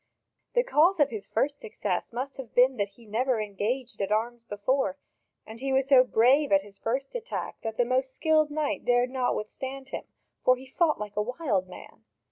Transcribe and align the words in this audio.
The 0.55 0.63
cause 0.63 0.99
of 0.99 1.11
his 1.11 1.27
first 1.27 1.59
success 1.59 2.11
must 2.11 2.37
have 2.37 2.55
been 2.55 2.77
that 2.77 2.87
he 2.87 3.05
never 3.05 3.39
engaged 3.39 4.01
at 4.01 4.11
arms 4.11 4.43
before, 4.45 4.97
and 5.45 5.59
he 5.59 5.71
was 5.71 5.89
so 5.89 6.03
brave 6.03 6.51
at 6.51 6.63
his 6.63 6.79
first 6.79 7.13
attack 7.13 7.57
that 7.61 7.77
the 7.77 7.85
most 7.85 8.15
skilled 8.15 8.49
knight 8.49 8.83
dared 8.83 9.11
not 9.11 9.35
withstand 9.35 9.89
him, 9.89 10.05
for 10.43 10.55
he 10.55 10.65
fought 10.65 10.97
like 10.99 11.15
a 11.17 11.21
wild 11.21 11.67
man. 11.69 12.03